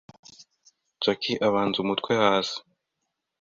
[1.03, 2.57] Jackie abanza umutwe hasi